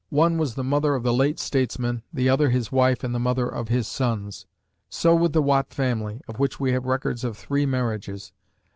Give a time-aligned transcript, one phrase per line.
[0.09, 3.47] One was the mother of the late statesman, the other his wife and the mother
[3.47, 4.47] of his sons.
[4.89, 8.33] So with the Watt family, of which we have records of three marriages.